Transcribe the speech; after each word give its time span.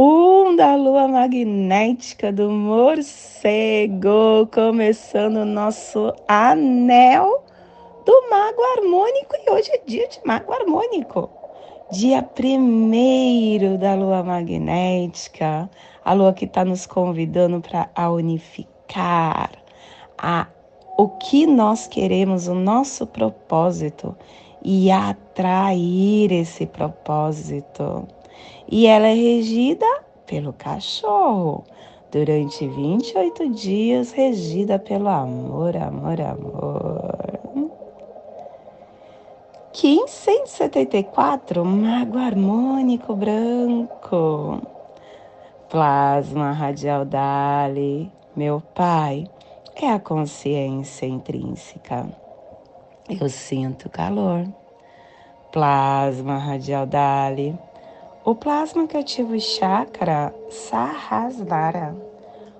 um 0.00 0.54
da 0.54 0.76
lua 0.76 1.08
magnética 1.08 2.30
do 2.30 2.48
morcego, 2.48 4.46
começando 4.54 5.38
o 5.38 5.44
nosso 5.44 6.14
anel 6.28 7.44
do 8.06 8.30
mago 8.30 8.62
harmônico. 8.76 9.34
E 9.44 9.50
hoje 9.50 9.72
é 9.72 9.80
dia 9.84 10.06
de 10.06 10.20
mago 10.24 10.52
harmônico. 10.52 11.28
Dia 11.90 12.22
primeiro 12.22 13.76
da 13.76 13.96
lua 13.96 14.22
magnética, 14.22 15.68
a 16.04 16.12
lua 16.12 16.32
que 16.32 16.44
está 16.44 16.64
nos 16.64 16.86
convidando 16.86 17.60
para 17.60 17.90
a 17.92 18.08
unificar 18.08 19.50
a, 20.16 20.46
o 20.96 21.08
que 21.08 21.44
nós 21.44 21.88
queremos, 21.88 22.46
o 22.46 22.54
nosso 22.54 23.04
propósito 23.04 24.14
e 24.62 24.92
atrair 24.92 26.30
esse 26.30 26.66
propósito 26.66 28.06
e 28.70 28.86
ela 28.86 29.06
é 29.08 29.14
regida 29.14 29.86
pelo 30.26 30.52
cachorro. 30.52 31.64
Durante 32.10 32.66
28 32.66 33.50
dias, 33.50 34.12
regida 34.12 34.78
pelo 34.78 35.08
amor, 35.08 35.76
amor, 35.76 36.18
amor. 36.20 37.38
1574, 39.74 41.64
mago 41.64 42.18
harmônico 42.18 43.14
branco. 43.14 44.60
Plasma 45.68 46.52
radial 46.52 47.04
Dali, 47.04 48.10
meu 48.34 48.62
pai, 48.74 49.26
é 49.76 49.90
a 49.90 50.00
consciência 50.00 51.04
intrínseca. 51.04 52.08
Eu 53.08 53.28
sinto 53.28 53.90
calor. 53.90 54.46
Plasma 55.52 56.38
radial 56.38 56.86
Dali 56.86 57.56
o 58.28 58.34
plasma 58.34 58.86
que 58.86 58.94
ativa 58.94 59.34
o 59.34 59.40
chakra 59.40 60.34
Sahasrara, 60.50 61.96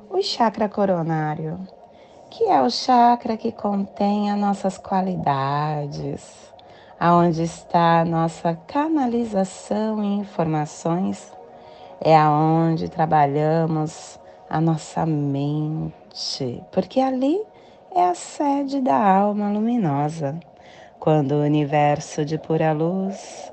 o 0.08 0.22
chakra 0.22 0.66
coronário, 0.66 1.60
que 2.30 2.44
é 2.44 2.62
o 2.62 2.70
chakra 2.70 3.36
que 3.36 3.52
contém 3.52 4.30
as 4.30 4.40
nossas 4.40 4.78
qualidades, 4.78 6.54
aonde 6.98 7.42
está 7.42 8.00
a 8.00 8.04
nossa 8.06 8.54
canalização 8.66 10.02
e 10.02 10.06
informações, 10.06 11.30
é 12.00 12.16
aonde 12.16 12.88
trabalhamos 12.88 14.18
a 14.48 14.62
nossa 14.62 15.04
mente, 15.04 16.64
porque 16.72 16.98
ali 16.98 17.42
é 17.94 18.08
a 18.08 18.14
sede 18.14 18.80
da 18.80 18.96
alma 18.96 19.50
luminosa. 19.50 20.40
Quando 20.98 21.32
o 21.32 21.42
universo 21.42 22.24
de 22.24 22.38
pura 22.38 22.72
luz 22.72 23.52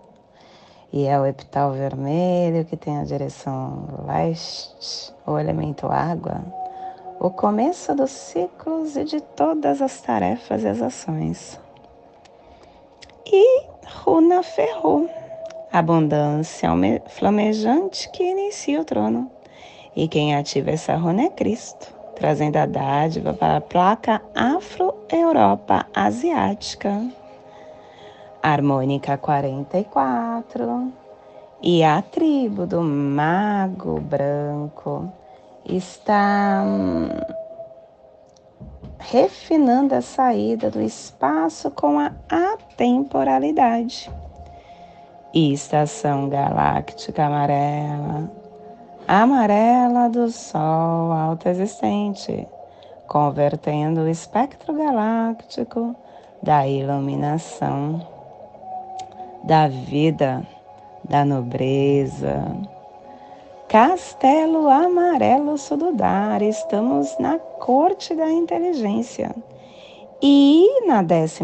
E 0.94 1.08
é 1.08 1.20
o 1.20 1.26
epital 1.26 1.72
vermelho 1.72 2.64
que 2.66 2.78
tem 2.78 3.00
a 3.00 3.04
direção 3.04 4.06
leste, 4.08 5.12
o 5.26 5.40
elemento 5.40 5.88
água, 5.88 6.46
o 7.20 7.32
começo 7.32 7.96
dos 7.96 8.12
ciclos 8.12 8.96
e 8.96 9.04
de 9.04 9.20
todas 9.20 9.82
as 9.82 10.00
tarefas 10.02 10.64
e 10.64 10.68
as 10.68 10.82
ações 10.84 11.65
e 13.32 13.64
Runa 14.04 14.44
Ferro, 14.44 15.10
abundância 15.72 16.70
flamejante 17.08 18.10
que 18.12 18.24
inicia 18.24 18.82
o 18.82 18.86
trono. 18.86 19.32
E 19.96 20.08
quem 20.08 20.36
ativa 20.36 20.72
essa 20.72 20.96
runa 20.96 21.24
é 21.24 21.30
Cristo, 21.30 21.94
trazendo 22.16 22.58
a 22.58 22.66
dádiva 22.66 23.34
para 23.34 23.58
a 23.58 23.62
placa 23.62 24.22
Afro-Europa 24.36 25.86
Asiática. 25.94 27.02
Harmônica 28.44 29.18
44 29.18 30.94
e 31.62 31.84
a 31.84 32.02
tribo 32.02 32.68
do 32.68 32.82
Mago 32.82 34.00
Branco 34.00 35.12
está 35.66 36.64
refinando 39.12 39.94
a 39.96 40.02
saída 40.02 40.70
do 40.72 40.82
espaço 40.82 41.70
com 41.72 42.00
a 42.00 42.12
atemporalidade. 42.30 44.12
Estação 45.34 46.30
galáctica 46.30 47.26
amarela, 47.26 48.32
amarela 49.08 50.10
do 50.10 50.30
Sol 50.32 51.12
alto 51.12 51.50
existente, 51.50 52.48
convertendo 53.08 54.02
o 54.02 54.08
espectro 54.08 54.74
galáctico 54.74 55.96
da 56.42 56.66
iluminação, 56.68 58.06
da 59.44 59.68
vida, 59.68 60.46
da 61.04 61.26
nobreza 61.26 62.75
Castelo 63.68 64.70
Amarelo 64.70 65.58
Sududar, 65.58 66.42
estamos 66.44 67.18
na 67.18 67.40
corte 67.40 68.14
da 68.14 68.32
inteligência. 68.32 69.36
E 70.22 70.86
na 70.86 71.04
14 71.04 71.44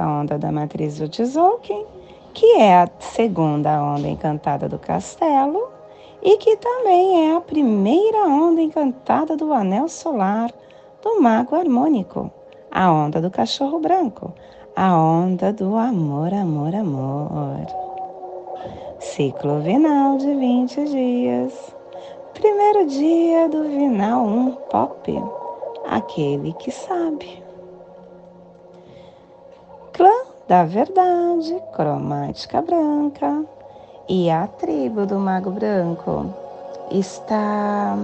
onda 0.00 0.38
da 0.38 0.50
matriz 0.50 0.98
do 0.98 1.08
Tzolk'in, 1.08 1.84
que 2.32 2.56
é 2.56 2.76
a 2.76 2.88
segunda 2.98 3.82
onda 3.82 4.08
encantada 4.08 4.66
do 4.66 4.78
castelo 4.78 5.68
e 6.22 6.38
que 6.38 6.56
também 6.56 7.28
é 7.28 7.36
a 7.36 7.40
primeira 7.40 8.24
onda 8.24 8.62
encantada 8.62 9.36
do 9.36 9.52
anel 9.52 9.88
solar 9.88 10.50
do 11.02 11.20
mago 11.20 11.54
harmônico, 11.54 12.30
a 12.70 12.90
onda 12.90 13.20
do 13.20 13.30
cachorro 13.30 13.78
branco, 13.78 14.32
a 14.74 14.96
onda 14.96 15.52
do 15.52 15.76
amor, 15.76 16.32
amor, 16.32 16.74
amor. 16.74 17.91
Ciclo 19.02 19.58
vinal 19.60 20.16
de 20.16 20.32
20 20.32 20.84
dias. 20.84 21.74
Primeiro 22.34 22.86
dia 22.86 23.48
do 23.48 23.64
vinal 23.64 24.24
1 24.24 24.38
um 24.38 24.52
pop. 24.70 25.22
Aquele 25.90 26.52
que 26.52 26.70
sabe. 26.70 27.42
Clã 29.92 30.22
da 30.46 30.62
verdade, 30.64 31.60
cromática 31.74 32.62
branca. 32.62 33.44
E 34.08 34.30
a 34.30 34.46
tribo 34.46 35.04
do 35.04 35.18
mago 35.18 35.50
branco. 35.50 36.32
está 36.88 37.96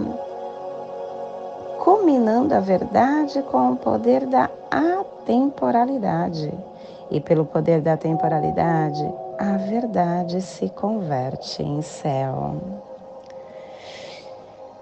combinando 1.79 2.55
a 2.57 2.61
verdade 2.61 3.41
com 3.43 3.73
o 3.73 3.77
poder 3.77 4.27
da 4.27 4.51
atemporalidade. 4.69 6.53
E 7.09 7.21
pelo 7.21 7.47
poder 7.47 7.81
da 7.81 7.97
temporalidade, 7.97 9.28
a 9.39 9.57
verdade 9.57 10.43
se 10.43 10.69
converte 10.69 11.63
em 11.63 11.81
céu. 11.81 12.57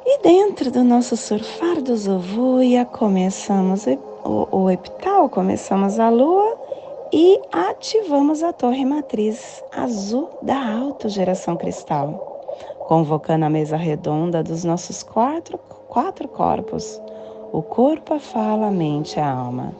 E 0.06 0.18
dentro 0.22 0.70
do 0.70 0.82
nosso 0.82 1.16
surfar 1.16 1.82
do 1.82 1.94
Zovuia, 1.96 2.86
começamos 2.86 3.84
o, 4.24 4.70
epital, 4.70 5.28
começamos 5.28 6.00
a 6.00 6.08
lua 6.08 6.56
e 7.12 7.38
ativamos 7.52 8.42
a 8.42 8.52
torre 8.52 8.84
matriz 8.84 9.62
azul 9.72 10.30
da 10.42 10.78
autogeração 10.78 11.56
cristal, 11.56 12.44
convocando 12.86 13.44
a 13.44 13.50
mesa 13.50 13.76
redonda 13.76 14.42
dos 14.42 14.64
nossos 14.64 15.02
quatro, 15.02 15.58
quatro 15.88 16.28
corpos, 16.28 17.00
o 17.52 17.60
corpo, 17.62 18.14
a 18.14 18.20
fala, 18.20 18.68
a 18.68 18.70
mente, 18.70 19.20
a 19.20 19.30
alma. 19.30 19.74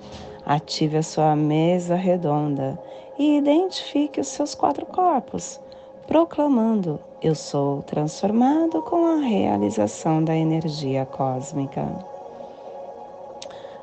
Ative 0.44 0.98
a 0.98 1.02
sua 1.02 1.34
mesa 1.34 1.94
redonda 1.96 2.78
e 3.18 3.36
identifique 3.36 4.20
os 4.20 4.28
seus 4.28 4.54
quatro 4.54 4.86
corpos, 4.86 5.60
proclamando: 6.06 7.00
Eu 7.20 7.34
sou 7.34 7.82
transformado 7.82 8.82
com 8.82 9.06
a 9.06 9.16
realização 9.16 10.22
da 10.22 10.36
energia 10.36 11.04
cósmica. 11.06 11.86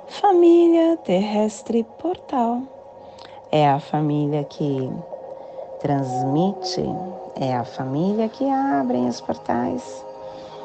Família 0.08 0.98
terrestre 0.98 1.84
portal 2.00 2.62
é 3.52 3.68
a 3.68 3.80
família 3.80 4.44
que 4.46 4.90
transmite, 5.80 6.84
é 7.36 7.54
a 7.54 7.66
família 7.66 8.30
que 8.30 8.50
abre 8.50 8.98
os 9.00 9.20
portais, 9.20 10.06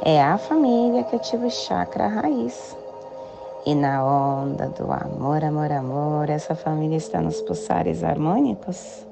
é 0.03 0.23
a 0.23 0.39
família 0.39 1.03
que 1.03 1.17
ativa 1.17 1.47
o 1.47 1.51
chakra 1.51 2.07
raiz. 2.07 2.78
E 3.67 3.75
na 3.75 4.05
onda 4.05 4.69
do 4.69 4.91
amor, 4.91 5.45
amor, 5.45 5.71
amor, 5.73 6.31
essa 6.31 6.55
família 6.55 6.97
está 6.97 7.21
nos 7.21 7.41
pulsares 7.43 8.03
harmônicos? 8.03 9.07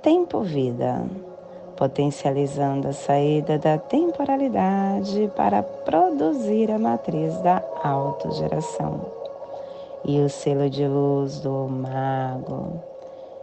Tempo-vida, 0.00 1.04
potencializando 1.76 2.88
a 2.88 2.92
saída 2.92 3.58
da 3.58 3.76
temporalidade 3.76 5.30
para 5.36 5.62
produzir 5.62 6.70
a 6.70 6.78
matriz 6.78 7.36
da 7.38 7.62
autogeração 7.82 9.20
e 10.04 10.20
o 10.20 10.28
selo 10.28 10.70
de 10.70 10.86
luz 10.86 11.40
do 11.40 11.68
mago 11.68 12.82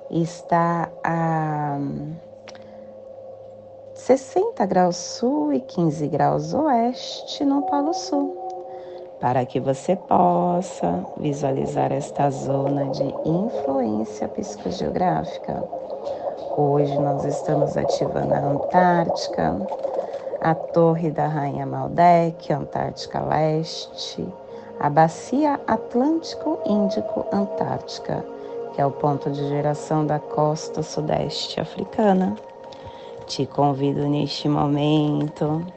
está 0.09 0.89
a 1.03 1.77
60 3.97 4.65
graus 4.67 4.95
sul 4.95 5.51
e 5.51 5.59
15 5.59 6.07
graus 6.07 6.53
oeste 6.53 7.43
no 7.43 7.63
Polo 7.63 7.93
Sul, 7.93 8.37
para 9.19 9.45
que 9.45 9.59
você 9.59 9.95
possa 9.95 11.03
visualizar 11.17 11.91
esta 11.91 12.29
zona 12.29 12.85
de 12.91 13.03
influência 13.25 14.27
psicogeográfica. 14.29 15.63
Hoje 16.55 16.95
nós 16.99 17.25
estamos 17.25 17.75
ativando 17.75 18.35
a 18.35 18.37
Antártica, 18.37 19.59
a 20.41 20.53
Torre 20.53 21.09
da 21.09 21.25
Rainha 21.27 21.65
Maldek, 21.65 22.53
Antártica 22.53 23.19
Leste, 23.19 24.31
a 24.79 24.91
Bacia 24.91 25.59
Atlântico-Índico-Antártica, 25.67 28.23
que 28.73 28.81
é 28.81 28.85
o 28.85 28.91
ponto 28.91 29.31
de 29.31 29.49
geração 29.49 30.05
da 30.05 30.19
costa 30.19 30.83
sudeste 30.83 31.59
africana. 31.59 32.35
Te 33.27 33.45
convido 33.45 34.07
neste 34.07 34.47
momento 34.47 35.67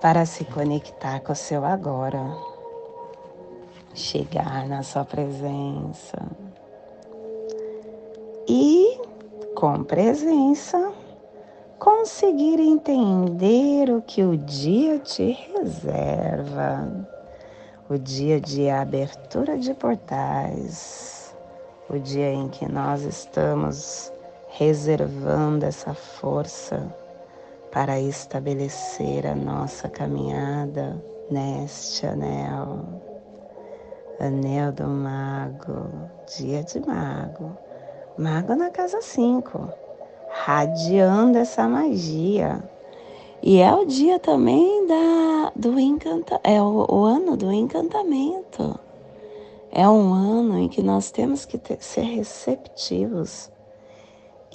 para 0.00 0.24
se 0.24 0.44
conectar 0.44 1.18
com 1.20 1.32
o 1.32 1.34
seu 1.36 1.64
agora, 1.64 2.24
chegar 3.92 4.68
na 4.68 4.84
sua 4.84 5.04
presença. 5.04 6.16
E, 8.46 8.96
com 9.56 9.82
presença, 9.82 10.92
conseguir 11.80 12.60
entender 12.60 13.90
o 13.90 14.00
que 14.00 14.22
o 14.22 14.36
dia 14.36 15.00
te 15.00 15.32
reserva. 15.52 17.08
O 17.90 17.98
dia 17.98 18.40
de 18.40 18.70
abertura 18.70 19.58
de 19.58 19.74
portais, 19.74 21.34
o 21.90 21.98
dia 21.98 22.32
em 22.32 22.48
que 22.48 22.70
nós 22.70 23.02
estamos 23.02 24.13
reservando 24.56 25.66
essa 25.66 25.92
força 25.94 26.94
para 27.72 27.98
estabelecer 27.98 29.26
a 29.26 29.34
nossa 29.34 29.88
caminhada 29.88 31.02
neste 31.28 32.06
anel, 32.06 32.84
anel 34.20 34.70
do 34.70 34.86
mago, 34.86 35.90
dia 36.36 36.62
de 36.62 36.78
mago, 36.86 37.56
mago 38.16 38.54
na 38.54 38.70
casa 38.70 39.02
5, 39.02 39.70
radiando 40.30 41.36
essa 41.36 41.66
magia. 41.66 42.62
E 43.42 43.58
é 43.58 43.74
o 43.74 43.84
dia 43.84 44.20
também 44.20 44.86
da, 44.86 45.52
do 45.56 45.80
encanta, 45.80 46.40
é 46.44 46.62
o, 46.62 46.86
o 46.88 47.02
ano 47.02 47.36
do 47.36 47.50
encantamento. 47.50 48.78
É 49.72 49.88
um 49.88 50.14
ano 50.14 50.56
em 50.56 50.68
que 50.68 50.80
nós 50.80 51.10
temos 51.10 51.44
que 51.44 51.58
ter, 51.58 51.82
ser 51.82 52.02
receptivos 52.02 53.52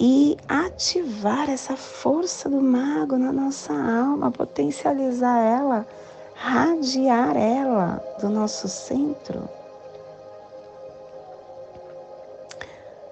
e 0.02 0.34
ativar 0.48 1.50
essa 1.50 1.76
força 1.76 2.48
do 2.48 2.58
mago 2.58 3.18
na 3.18 3.30
nossa 3.30 3.74
alma, 3.74 4.30
potencializar 4.30 5.38
ela, 5.44 5.86
radiar 6.34 7.36
ela 7.36 8.02
do 8.18 8.30
nosso 8.30 8.66
centro. 8.66 9.46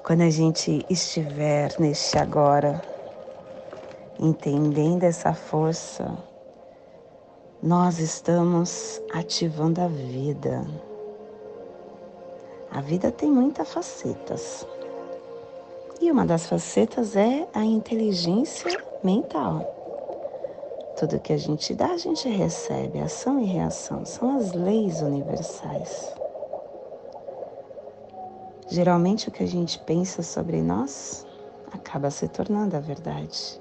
Quando 0.02 0.22
a 0.22 0.30
gente 0.30 0.82
estiver 0.88 1.78
neste 1.78 2.18
agora, 2.18 2.80
entendendo 4.18 5.04
essa 5.04 5.34
força, 5.34 6.16
nós 7.62 7.98
estamos 7.98 9.02
ativando 9.12 9.82
a 9.82 9.88
vida. 9.88 10.64
A 12.70 12.80
vida 12.80 13.12
tem 13.12 13.30
muitas 13.30 13.70
facetas. 13.70 14.66
E 16.00 16.10
uma 16.10 16.24
das 16.24 16.46
facetas 16.46 17.16
é 17.16 17.48
a 17.52 17.64
inteligência 17.64 18.70
mental. 19.02 19.62
Tudo 20.98 21.20
que 21.20 21.32
a 21.32 21.36
gente 21.36 21.74
dá, 21.74 21.92
a 21.92 21.96
gente 21.96 22.28
recebe. 22.28 23.00
Ação 23.00 23.40
e 23.40 23.44
reação 23.44 24.04
são 24.04 24.36
as 24.36 24.52
leis 24.52 25.00
universais. 25.00 26.12
Geralmente 28.68 29.28
o 29.28 29.32
que 29.32 29.42
a 29.42 29.48
gente 29.48 29.78
pensa 29.80 30.22
sobre 30.22 30.60
nós 30.60 31.26
acaba 31.72 32.10
se 32.10 32.28
tornando 32.28 32.76
a 32.76 32.80
verdade 32.80 33.60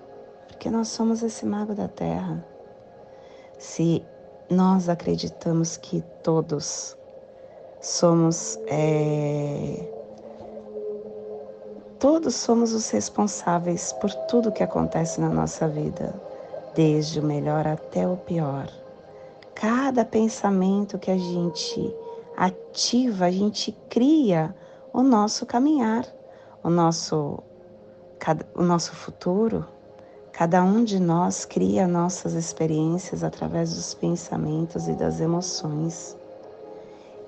porque 0.57 0.71
nós 0.71 0.87
somos 0.87 1.21
esse 1.21 1.45
mago 1.45 1.75
da 1.75 1.87
terra. 1.87 2.43
Se 3.59 4.03
nós 4.49 4.89
acreditamos 4.89 5.77
que 5.77 6.03
todos 6.23 6.97
somos 7.79 8.57
é, 8.65 9.87
todos 11.99 12.35
somos 12.35 12.73
os 12.73 12.89
responsáveis 12.89 13.93
por 13.93 14.13
tudo 14.27 14.51
que 14.51 14.63
acontece 14.63 15.19
na 15.21 15.29
nossa 15.29 15.67
vida, 15.67 16.13
desde 16.75 17.19
o 17.19 17.23
melhor 17.23 17.67
até 17.67 18.07
o 18.07 18.17
pior. 18.17 18.69
Cada 19.55 20.05
pensamento 20.05 20.99
que 20.99 21.11
a 21.11 21.17
gente 21.17 21.95
ativa, 22.35 23.25
a 23.25 23.31
gente 23.31 23.71
cria 23.89 24.55
o 24.93 25.01
nosso 25.01 25.45
caminhar, 25.45 26.05
o 26.63 26.69
nosso, 26.69 27.39
o 28.55 28.61
nosso 28.61 28.93
futuro, 28.93 29.65
Cada 30.37 30.63
um 30.63 30.83
de 30.83 30.99
nós 30.99 31.45
cria 31.45 31.87
nossas 31.87 32.33
experiências 32.33 33.23
através 33.23 33.73
dos 33.73 33.95
pensamentos 33.95 34.87
e 34.87 34.93
das 34.93 35.19
emoções. 35.19 36.15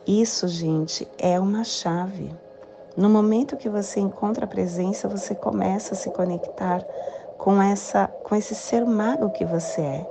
Isso, 0.06 0.48
gente, 0.48 1.08
é 1.18 1.40
uma 1.40 1.64
chave. 1.64 2.30
No 2.98 3.10
momento 3.10 3.58
que 3.58 3.70
você 3.70 4.00
encontra 4.00 4.46
a 4.46 4.48
presença, 4.48 5.08
você 5.08 5.36
começa 5.36 5.94
a 5.94 5.98
se 5.98 6.10
conectar 6.10 6.84
com 7.38 7.62
essa 7.62 8.08
com 8.24 8.36
esse 8.36 8.54
ser 8.54 8.86
mago 8.86 9.30
que 9.30 9.46
você 9.46 9.82
é. 9.82 10.10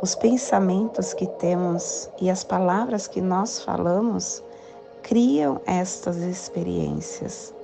Os 0.00 0.14
pensamentos 0.14 1.12
que 1.14 1.26
temos 1.26 2.10
e 2.20 2.30
as 2.30 2.44
palavras 2.44 3.06
que 3.06 3.20
nós 3.20 3.60
falamos 3.60 4.42
criam 5.02 5.60
estas 5.66 6.16
experiências. 6.16 7.54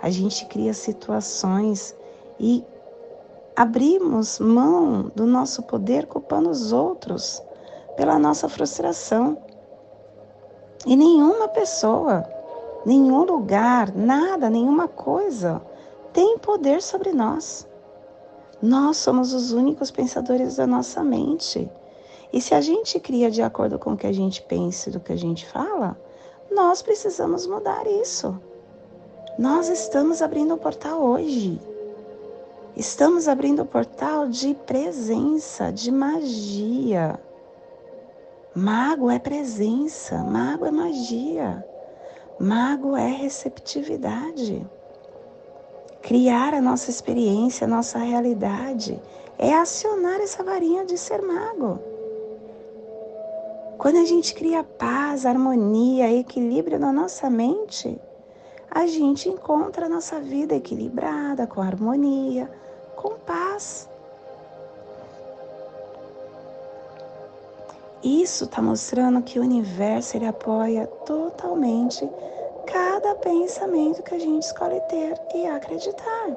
A 0.00 0.10
gente 0.10 0.46
cria 0.46 0.74
situações 0.74 1.94
e 2.38 2.64
abrimos 3.56 4.38
mão 4.38 5.10
do 5.14 5.24
nosso 5.26 5.62
poder 5.62 6.06
culpando 6.06 6.50
os 6.50 6.72
outros 6.72 7.42
pela 7.96 8.18
nossa 8.18 8.48
frustração. 8.48 9.38
E 10.86 10.96
nenhuma 10.96 11.48
pessoa, 11.48 12.24
nenhum 12.84 13.24
lugar, 13.24 13.94
nada, 13.94 14.50
nenhuma 14.50 14.88
coisa 14.88 15.62
tem 16.12 16.38
poder 16.38 16.80
sobre 16.80 17.12
nós. 17.12 17.66
Nós 18.62 18.96
somos 18.96 19.34
os 19.34 19.52
únicos 19.52 19.90
pensadores 19.90 20.56
da 20.56 20.66
nossa 20.66 21.02
mente. 21.02 21.70
E 22.32 22.40
se 22.40 22.54
a 22.54 22.60
gente 22.60 22.98
cria 23.00 23.30
de 23.30 23.42
acordo 23.42 23.78
com 23.78 23.92
o 23.92 23.96
que 23.96 24.06
a 24.06 24.12
gente 24.12 24.40
pensa 24.42 24.88
e 24.88 24.92
do 24.92 25.00
que 25.00 25.12
a 25.12 25.16
gente 25.16 25.46
fala, 25.46 25.96
nós 26.50 26.80
precisamos 26.80 27.46
mudar 27.46 27.86
isso. 27.86 28.38
Nós 29.38 29.68
estamos 29.68 30.22
abrindo 30.22 30.54
um 30.54 30.58
portal 30.58 31.02
hoje. 31.02 31.60
Estamos 32.76 33.28
abrindo 33.28 33.62
um 33.62 33.66
portal 33.66 34.28
de 34.28 34.54
presença, 34.54 35.72
de 35.72 35.90
magia. 35.90 37.20
Mago 38.54 39.10
é 39.10 39.18
presença, 39.18 40.18
mago 40.22 40.64
é 40.64 40.70
magia, 40.70 41.64
mago 42.38 42.96
é 42.96 43.08
receptividade. 43.08 44.66
Criar 46.02 46.54
a 46.54 46.60
nossa 46.60 46.90
experiência, 46.90 47.64
a 47.64 47.68
nossa 47.68 47.98
realidade, 47.98 49.00
é 49.38 49.54
acionar 49.54 50.20
essa 50.20 50.42
varinha 50.42 50.84
de 50.84 50.98
ser 50.98 51.22
mago. 51.22 51.78
Quando 53.78 53.98
a 53.98 54.04
gente 54.04 54.34
cria 54.34 54.62
paz, 54.62 55.26
harmonia, 55.26 56.12
equilíbrio 56.12 56.78
na 56.78 56.92
nossa 56.92 57.28
mente, 57.28 58.00
a 58.70 58.86
gente 58.86 59.28
encontra 59.28 59.86
a 59.86 59.88
nossa 59.88 60.20
vida 60.20 60.54
equilibrada, 60.54 61.46
com 61.46 61.60
harmonia, 61.60 62.50
com 62.96 63.14
paz. 63.18 63.88
Isso 68.04 68.44
está 68.44 68.60
mostrando 68.60 69.22
que 69.22 69.38
o 69.38 69.42
universo 69.42 70.18
ele 70.18 70.26
apoia 70.26 70.86
totalmente 71.06 72.06
cada 72.66 73.14
pensamento 73.14 74.02
que 74.02 74.14
a 74.14 74.18
gente 74.18 74.42
escolhe 74.42 74.78
ter 74.82 75.18
e 75.34 75.46
acreditar. 75.46 76.36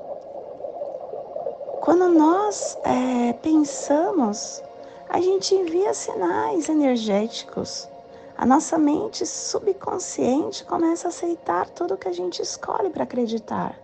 Quando 1.81 2.07
nós 2.07 2.77
é, 2.85 3.33
pensamos, 3.33 4.63
a 5.09 5.19
gente 5.19 5.53
envia 5.53 5.93
sinais 5.93 6.69
energéticos. 6.69 7.89
A 8.37 8.45
nossa 8.45 8.77
mente 8.77 9.25
subconsciente 9.25 10.63
começa 10.63 11.07
a 11.07 11.09
aceitar 11.09 11.69
tudo 11.71 11.97
que 11.97 12.07
a 12.07 12.13
gente 12.13 12.41
escolhe 12.41 12.89
para 12.89 13.03
acreditar. 13.03 13.77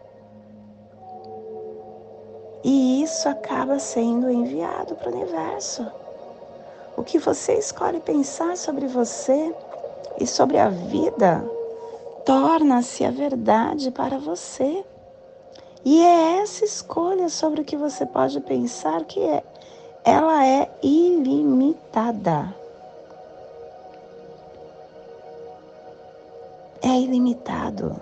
E 2.63 3.03
isso 3.03 3.27
acaba 3.27 3.77
sendo 3.77 4.31
enviado 4.31 4.95
para 4.95 5.09
o 5.09 5.13
universo. 5.13 6.02
O 6.95 7.03
que 7.03 7.17
você 7.17 7.53
escolhe 7.53 7.99
pensar 7.99 8.55
sobre 8.55 8.87
você 8.87 9.53
e 10.19 10.27
sobre 10.27 10.59
a 10.59 10.69
vida 10.69 11.43
torna-se 12.23 13.03
a 13.03 13.09
verdade 13.09 13.89
para 13.89 14.17
você. 14.19 14.85
E 15.83 16.01
é 16.01 16.41
essa 16.41 16.63
escolha 16.63 17.29
sobre 17.29 17.61
o 17.61 17.65
que 17.65 17.75
você 17.75 18.05
pode 18.05 18.39
pensar 18.41 19.03
que 19.05 19.19
é, 19.19 19.43
ela 20.05 20.45
é 20.45 20.69
ilimitada. 20.81 22.53
É 26.81 26.99
ilimitado. 26.99 27.99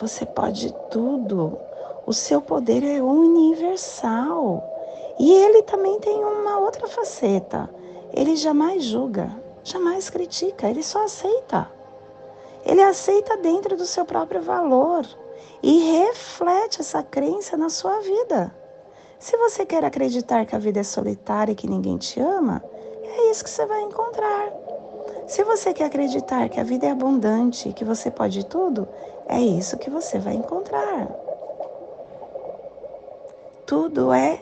Você 0.00 0.24
pode 0.24 0.72
tudo. 0.90 1.58
O 2.06 2.12
seu 2.12 2.40
poder 2.40 2.84
é 2.84 3.02
universal. 3.02 4.62
E 5.18 5.32
ele 5.32 5.62
também 5.62 5.98
tem 6.00 6.24
uma 6.24 6.58
outra 6.58 6.86
faceta 6.86 7.68
ele 8.12 8.36
jamais 8.36 8.84
julga, 8.84 9.30
jamais 9.64 10.10
critica, 10.10 10.68
ele 10.68 10.82
só 10.82 11.04
aceita. 11.04 11.70
Ele 12.64 12.82
aceita 12.82 13.36
dentro 13.38 13.76
do 13.76 13.86
seu 13.86 14.04
próprio 14.04 14.42
valor 14.42 15.06
e 15.62 15.78
reflete 15.92 16.80
essa 16.80 17.02
crença 17.02 17.56
na 17.56 17.68
sua 17.68 18.00
vida. 18.00 18.54
Se 19.18 19.36
você 19.36 19.64
quer 19.64 19.84
acreditar 19.84 20.44
que 20.44 20.54
a 20.54 20.58
vida 20.58 20.80
é 20.80 20.82
solitária 20.84 21.52
e 21.52 21.54
que 21.56 21.68
ninguém 21.68 21.96
te 21.96 22.20
ama, 22.20 22.62
é 23.04 23.30
isso 23.30 23.44
que 23.44 23.50
você 23.50 23.64
vai 23.66 23.82
encontrar. 23.82 24.52
Se 25.26 25.44
você 25.44 25.72
quer 25.72 25.84
acreditar 25.84 26.48
que 26.48 26.60
a 26.60 26.64
vida 26.64 26.86
é 26.86 26.90
abundante 26.90 27.68
e 27.68 27.72
que 27.72 27.84
você 27.84 28.10
pode 28.10 28.44
tudo, 28.46 28.88
é 29.28 29.40
isso 29.40 29.78
que 29.78 29.88
você 29.88 30.18
vai 30.18 30.34
encontrar. 30.34 31.08
Tudo 33.64 34.12
é 34.12 34.40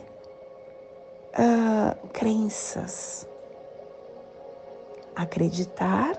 uh, 1.37 2.07
crenças. 2.09 3.27
Acreditar 5.15 6.15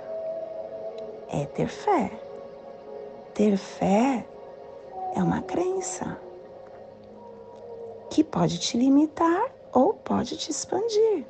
é 1.28 1.46
ter 1.46 1.68
fé. 1.68 2.10
Ter 3.34 3.56
fé 3.56 4.26
é 5.14 5.22
uma 5.22 5.40
crença 5.42 6.18
que 8.10 8.22
pode 8.22 8.58
te 8.58 8.76
limitar 8.76 9.50
ou 9.72 9.94
pode 9.94 10.36
te 10.36 10.50
expandir. 10.50 11.26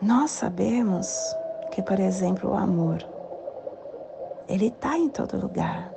Nós 0.00 0.32
sabemos 0.32 1.16
que, 1.70 1.80
por 1.80 2.00
exemplo, 2.00 2.50
o 2.50 2.54
amor, 2.54 2.98
ele 4.48 4.66
está 4.66 4.98
em 4.98 5.08
todo 5.08 5.40
lugar. 5.40 5.94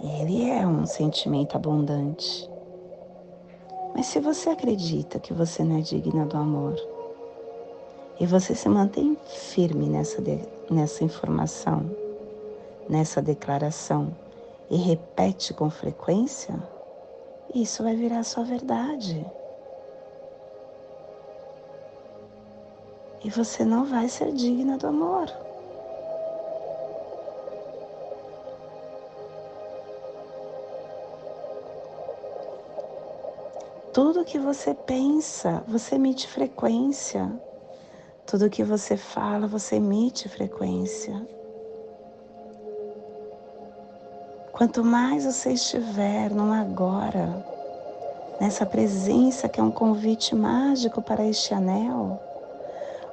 Ele 0.00 0.50
é 0.50 0.66
um 0.66 0.84
sentimento 0.84 1.56
abundante. 1.56 2.52
Mas 3.94 4.06
se 4.06 4.18
você 4.18 4.50
acredita 4.50 5.20
que 5.20 5.32
você 5.32 5.62
não 5.62 5.78
é 5.78 5.80
digna 5.80 6.26
do 6.26 6.36
amor 6.36 6.74
e 8.18 8.26
você 8.26 8.54
se 8.54 8.68
mantém 8.68 9.16
firme 9.24 9.88
nessa, 9.88 10.20
de, 10.20 10.40
nessa 10.68 11.04
informação, 11.04 11.88
nessa 12.88 13.22
declaração 13.22 14.14
e 14.68 14.76
repete 14.76 15.54
com 15.54 15.70
frequência, 15.70 16.60
isso 17.54 17.84
vai 17.84 17.94
virar 17.94 18.24
sua 18.24 18.42
verdade. 18.42 19.24
E 23.22 23.30
você 23.30 23.64
não 23.64 23.84
vai 23.84 24.08
ser 24.08 24.32
digna 24.32 24.76
do 24.76 24.88
amor. 24.88 25.43
Tudo 33.94 34.24
que 34.24 34.40
você 34.40 34.74
pensa, 34.74 35.62
você 35.68 35.94
emite 35.94 36.26
frequência. 36.26 37.30
Tudo 38.26 38.50
que 38.50 38.64
você 38.64 38.96
fala, 38.96 39.46
você 39.46 39.76
emite 39.76 40.28
frequência. 40.28 41.24
Quanto 44.50 44.82
mais 44.84 45.24
você 45.24 45.52
estiver 45.52 46.28
no 46.32 46.52
agora, 46.52 47.46
nessa 48.40 48.66
presença 48.66 49.48
que 49.48 49.60
é 49.60 49.62
um 49.62 49.70
convite 49.70 50.34
mágico 50.34 51.00
para 51.00 51.24
este 51.24 51.54
anel, 51.54 52.20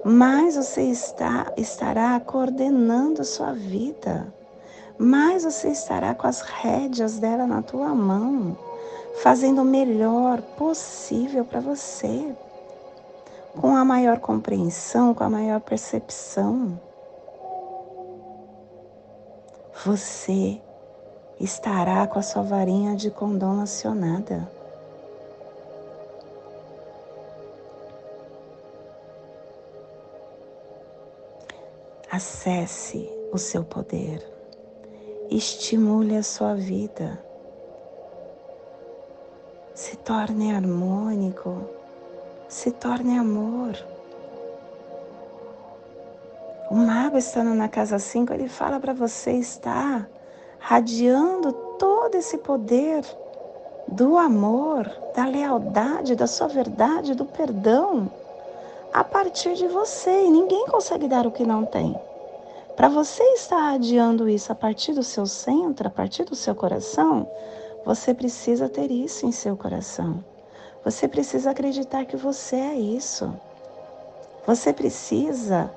mais 0.03 0.55
você 0.55 0.81
está, 0.81 1.53
estará 1.55 2.19
coordenando 2.19 3.23
sua 3.23 3.53
vida, 3.53 4.33
mais 4.97 5.43
você 5.43 5.69
estará 5.69 6.15
com 6.15 6.25
as 6.25 6.41
rédeas 6.41 7.19
dela 7.19 7.45
na 7.45 7.61
tua 7.61 7.93
mão 7.93 8.57
fazendo 9.15 9.61
o 9.61 9.65
melhor 9.65 10.41
possível 10.41 11.43
para 11.43 11.59
você, 11.59 12.33
com 13.59 13.75
a 13.75 13.83
maior 13.83 14.19
compreensão, 14.19 15.13
com 15.13 15.23
a 15.23 15.29
maior 15.29 15.59
percepção. 15.59 16.79
Você 19.85 20.61
estará 21.39 22.05
com 22.07 22.19
a 22.19 22.21
sua 22.21 22.43
varinha 22.43 22.95
de 22.95 23.09
condom 23.09 23.61
acionada. 23.61 24.49
Acesse 32.09 33.09
o 33.31 33.37
seu 33.37 33.63
poder, 33.63 34.21
estimule 35.29 36.15
a 36.17 36.23
sua 36.23 36.53
vida 36.53 37.30
se 39.81 39.97
torne 39.97 40.53
harmônico, 40.53 41.57
se 42.47 42.69
torne 42.69 43.17
amor. 43.17 43.75
O 46.69 46.75
mago 46.75 47.17
estando 47.17 47.55
na 47.55 47.67
casa 47.67 47.97
5, 47.97 48.31
ele 48.31 48.47
fala 48.47 48.79
para 48.79 48.93
você 48.93 49.31
estar 49.31 50.07
radiando 50.59 51.51
todo 51.79 52.13
esse 52.13 52.37
poder 52.37 53.03
do 53.87 54.19
amor, 54.19 54.87
da 55.15 55.25
lealdade, 55.25 56.15
da 56.15 56.27
sua 56.27 56.47
verdade, 56.47 57.15
do 57.15 57.25
perdão 57.25 58.07
a 58.93 59.03
partir 59.03 59.55
de 59.55 59.67
você. 59.67 60.25
E 60.25 60.29
ninguém 60.29 60.67
consegue 60.67 61.07
dar 61.07 61.25
o 61.25 61.31
que 61.31 61.43
não 61.43 61.65
tem. 61.65 61.99
Para 62.75 62.87
você 62.87 63.23
estar 63.33 63.71
radiando 63.71 64.29
isso 64.29 64.51
a 64.51 64.55
partir 64.55 64.93
do 64.93 65.01
seu 65.01 65.25
centro, 65.25 65.87
a 65.87 65.91
partir 65.91 66.23
do 66.23 66.35
seu 66.35 66.53
coração, 66.53 67.27
você 67.85 68.13
precisa 68.13 68.69
ter 68.69 68.91
isso 68.91 69.25
em 69.25 69.31
seu 69.31 69.57
coração. 69.57 70.23
Você 70.83 71.07
precisa 71.07 71.51
acreditar 71.51 72.05
que 72.05 72.17
você 72.17 72.55
é 72.55 72.75
isso. 72.75 73.33
Você 74.47 74.73
precisa 74.73 75.71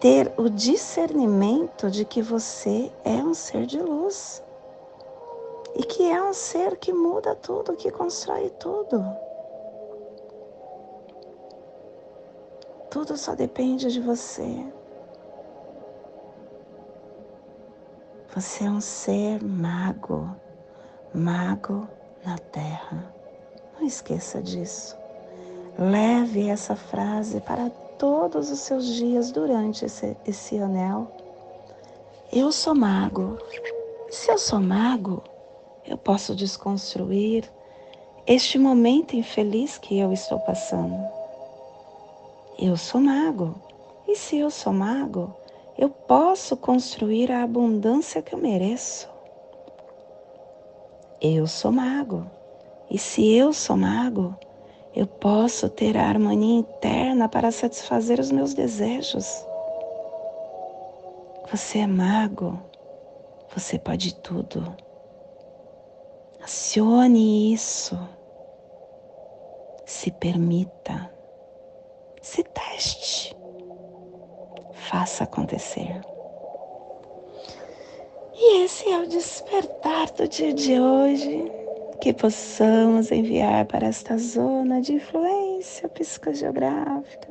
ter 0.00 0.32
o 0.36 0.50
discernimento 0.50 1.90
de 1.90 2.04
que 2.04 2.20
você 2.22 2.92
é 3.04 3.16
um 3.22 3.34
ser 3.34 3.66
de 3.66 3.80
luz. 3.80 4.42
e 5.74 5.82
que 5.82 6.08
é 6.10 6.22
um 6.22 6.32
ser 6.32 6.76
que 6.76 6.92
muda 6.92 7.34
tudo, 7.34 7.76
que 7.76 7.90
constrói 7.90 8.50
tudo. 8.50 9.04
Tudo 12.90 13.16
só 13.16 13.34
depende 13.34 13.90
de 13.92 14.00
você. 14.00 14.64
Você 18.34 18.64
é 18.64 18.70
um 18.70 18.80
ser 18.80 19.42
mago, 19.42 20.28
mago 21.14 21.88
na 22.24 22.36
terra. 22.38 23.14
Não 23.78 23.86
esqueça 23.86 24.42
disso. 24.42 24.96
Leve 25.78 26.48
essa 26.48 26.74
frase 26.74 27.40
para 27.40 27.70
todos 27.98 28.50
os 28.50 28.60
seus 28.60 28.86
dias 28.86 29.30
durante 29.30 29.84
esse, 29.84 30.16
esse 30.26 30.58
anel. 30.58 31.10
Eu 32.32 32.50
sou 32.50 32.74
mago. 32.74 33.38
Se 34.10 34.30
eu 34.30 34.38
sou 34.38 34.60
mago, 34.60 35.22
eu 35.86 35.96
posso 35.96 36.34
desconstruir 36.34 37.50
este 38.26 38.58
momento 38.58 39.14
infeliz 39.14 39.78
que 39.78 39.98
eu 39.98 40.12
estou 40.12 40.38
passando. 40.40 40.96
Eu 42.58 42.76
sou 42.76 43.00
mago. 43.00 43.54
E 44.06 44.16
se 44.16 44.38
eu 44.38 44.50
sou 44.50 44.72
mago, 44.72 45.34
eu 45.76 45.88
posso 45.88 46.56
construir 46.56 47.30
a 47.32 47.42
abundância 47.42 48.22
que 48.22 48.34
eu 48.34 48.38
mereço. 48.38 49.13
Eu 51.26 51.46
sou 51.46 51.72
mago. 51.72 52.30
E 52.90 52.98
se 52.98 53.34
eu 53.34 53.50
sou 53.50 53.78
mago, 53.78 54.38
eu 54.94 55.06
posso 55.06 55.70
ter 55.70 55.96
a 55.96 56.06
harmonia 56.06 56.58
interna 56.58 57.30
para 57.30 57.50
satisfazer 57.50 58.20
os 58.20 58.30
meus 58.30 58.52
desejos. 58.52 59.26
Você 61.50 61.78
é 61.78 61.86
mago. 61.86 62.60
Você 63.54 63.78
pode 63.78 64.14
tudo. 64.16 64.76
Acione 66.42 67.54
isso. 67.54 67.98
Se 69.86 70.10
permita. 70.10 71.10
Se 72.20 72.44
teste. 72.44 73.34
Faça 74.74 75.24
acontecer. 75.24 76.02
E 78.36 78.64
esse 78.64 78.90
é 78.90 78.98
o 78.98 79.06
despertar 79.06 80.10
do 80.12 80.26
dia 80.26 80.52
de 80.52 80.80
hoje. 80.80 81.52
Que 82.00 82.12
possamos 82.12 83.12
enviar 83.12 83.64
para 83.66 83.86
esta 83.86 84.18
zona 84.18 84.80
de 84.80 84.94
influência 84.94 85.88
psicogeográfica 85.88 87.28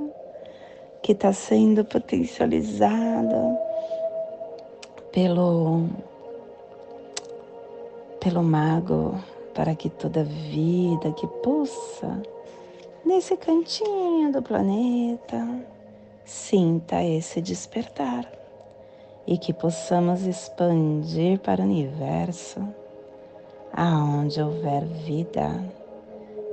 que 1.03 1.11
está 1.11 1.33
sendo 1.33 1.83
potencializada 1.83 3.59
pelo 5.11 5.85
pelo 8.21 8.41
mago 8.41 9.21
para 9.53 9.75
que 9.75 9.89
toda 9.89 10.23
vida 10.23 11.11
que 11.11 11.27
pulsa 11.43 12.23
nesse 13.05 13.35
cantinho 13.35 14.31
do 14.31 14.41
planeta 14.41 15.45
sinta 16.23 17.03
esse 17.03 17.41
despertar 17.41 18.42
e 19.25 19.37
que 19.37 19.53
possamos 19.53 20.25
expandir 20.25 21.39
para 21.39 21.61
o 21.61 21.65
universo, 21.65 22.61
aonde 23.73 24.41
houver 24.41 24.83
vida, 24.85 25.63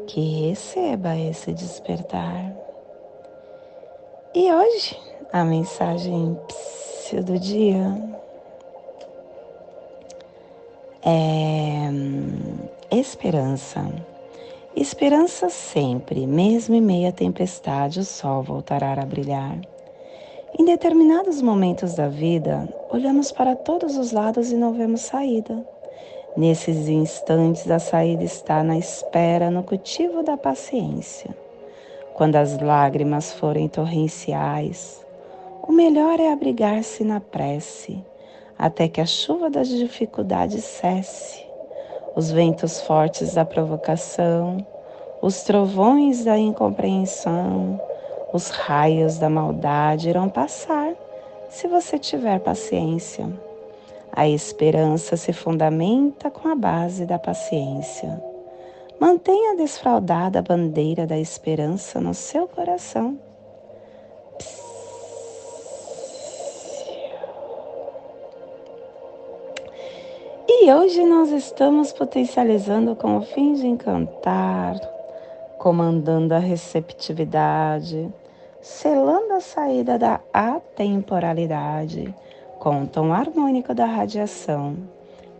que 0.06 0.48
receba 0.48 1.16
esse 1.16 1.52
despertar. 1.52 2.54
E 4.34 4.52
hoje, 4.52 4.98
a 5.32 5.44
mensagem 5.44 6.38
do 7.24 7.38
dia 7.38 8.10
é 11.04 11.70
esperança. 12.90 13.90
Esperança 14.76 15.48
sempre, 15.48 16.26
mesmo 16.26 16.74
em 16.74 16.80
meio 16.80 17.09
à 17.09 17.12
tempestade, 17.12 18.00
o 18.00 18.04
sol 18.04 18.42
voltará 18.42 18.92
a 18.92 19.06
brilhar. 19.06 19.59
Em 20.58 20.64
determinados 20.64 21.40
momentos 21.40 21.94
da 21.94 22.08
vida, 22.08 22.68
olhamos 22.90 23.30
para 23.30 23.54
todos 23.54 23.96
os 23.96 24.12
lados 24.12 24.50
e 24.50 24.56
não 24.56 24.72
vemos 24.72 25.02
saída. 25.02 25.64
Nesses 26.36 26.88
instantes, 26.88 27.70
a 27.70 27.78
saída 27.78 28.24
está 28.24 28.62
na 28.62 28.76
espera, 28.76 29.50
no 29.50 29.62
cultivo 29.62 30.22
da 30.22 30.36
paciência. 30.36 31.34
Quando 32.14 32.36
as 32.36 32.60
lágrimas 32.60 33.32
forem 33.32 33.68
torrenciais, 33.68 35.04
o 35.66 35.72
melhor 35.72 36.18
é 36.18 36.32
abrigar-se 36.32 37.04
na 37.04 37.20
prece 37.20 38.04
até 38.58 38.88
que 38.88 39.00
a 39.00 39.06
chuva 39.06 39.48
das 39.48 39.68
dificuldades 39.68 40.64
cesse, 40.64 41.42
os 42.14 42.30
ventos 42.30 42.82
fortes 42.82 43.34
da 43.34 43.44
provocação, 43.44 44.58
os 45.22 45.42
trovões 45.44 46.24
da 46.24 46.38
incompreensão, 46.38 47.80
os 48.33 48.49
raios 48.49 49.19
da 49.19 49.29
maldade 49.29 50.09
irão 50.09 50.29
passar 50.29 50.95
se 51.49 51.66
você 51.66 51.99
tiver 51.99 52.38
paciência. 52.40 53.29
A 54.12 54.29
esperança 54.29 55.16
se 55.16 55.33
fundamenta 55.33 56.31
com 56.31 56.49
a 56.49 56.55
base 56.55 57.07
da 57.07 57.19
paciência. 57.19 58.23
Mantenha 58.99 59.57
desfraldada 59.57 60.40
a 60.40 60.43
bandeira 60.43 61.07
da 61.07 61.19
esperança 61.19 62.01
no 62.01 62.12
seu 62.12 62.47
coração 62.47 63.19
E 70.62 70.71
hoje 70.71 71.03
nós 71.07 71.31
estamos 71.31 71.90
potencializando 71.90 72.95
com 72.95 73.16
o 73.16 73.23
fim 73.23 73.55
de 73.55 73.66
encantar, 73.66 74.79
comandando 75.59 76.35
a 76.35 76.38
receptividade, 76.38 78.12
selando 78.61 79.35
a 79.35 79.40
saída 79.40 79.99
da 79.99 80.20
atemporalidade 80.33 82.14
com 82.59 82.83
o 82.83 82.87
tom 82.87 83.12
harmônico 83.12 83.75
da 83.75 83.87
radiação. 83.87 84.77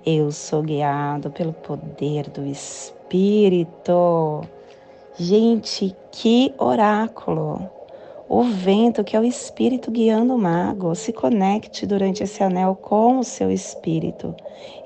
Eu 0.05 0.33
sou 0.33 0.63
guiado 0.63 1.31
pelo 1.31 1.53
poder 1.53 2.31
do 2.31 2.47
Espírito. 2.47 4.43
Gente, 5.17 5.95
que 6.11 6.55
oráculo! 6.59 7.71
o 8.31 8.45
vento, 8.45 9.03
que 9.03 9.17
é 9.17 9.21
o 9.21 9.25
espírito 9.25 9.91
guiando 9.91 10.37
o 10.37 10.39
mago. 10.39 10.95
Se 10.95 11.13
conecte 11.13 11.85
durante 11.85 12.23
esse 12.23 12.41
anel 12.45 12.79
com 12.81 13.19
o 13.19 13.25
seu 13.25 13.51
espírito. 13.51 14.37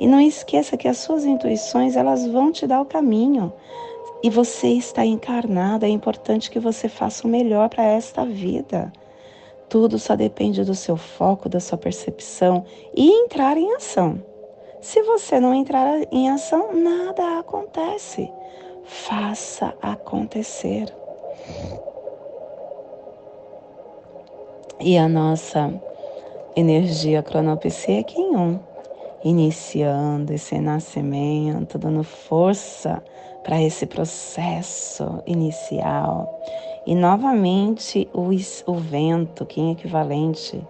E 0.01 0.07
não 0.07 0.19
esqueça 0.19 0.79
que 0.79 0.89
as 0.89 0.97
suas 0.97 1.27
intuições, 1.27 1.95
elas 1.95 2.27
vão 2.27 2.51
te 2.51 2.67
dar 2.67 2.81
o 2.81 2.87
caminho. 2.87 3.53
E 4.25 4.31
você 4.31 4.69
está 4.69 5.05
encarnado, 5.05 5.85
é 5.85 5.89
importante 5.91 6.51
que 6.51 6.59
você 6.59 6.89
faça 6.89 7.29
o 7.29 7.31
melhor 7.31 7.69
para 7.69 7.85
esta 7.85 8.25
vida. 8.25 8.91
Tudo 9.69 9.99
só 9.99 10.17
depende 10.17 10.65
do 10.65 10.75
seu 10.75 10.97
foco, 10.97 11.47
da 11.47 11.61
sua 11.61 11.77
percepção 11.77 12.65
e 12.97 13.07
entrar 13.07 13.59
em 13.59 13.75
ação. 13.75 14.25
Se 14.81 15.03
você 15.03 15.39
não 15.39 15.55
entrar 15.55 16.11
em 16.11 16.31
ação, 16.31 16.75
nada 16.75 17.39
acontece. 17.39 18.33
Faça 18.85 19.75
acontecer. 19.83 20.87
E 24.81 24.97
a 24.97 25.07
nossa 25.07 25.71
energia 26.57 27.23
cronopsíquica 27.23 28.19
em 28.19 28.35
um, 28.35 28.59
iniciando 29.23 30.33
esse 30.33 30.59
nascimento, 30.59 31.77
dando 31.77 32.03
força 32.03 33.03
para 33.45 33.63
esse 33.63 33.87
processo 33.87 35.23
inicial. 35.27 36.43
E 36.85 36.95
novamente 36.95 38.09
o, 38.13 38.31
o 38.67 38.75
vento, 38.75 39.47
que 39.47 39.61
é 39.61 39.71
equivalente 39.71 40.61